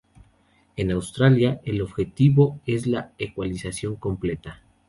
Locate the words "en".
0.77-0.89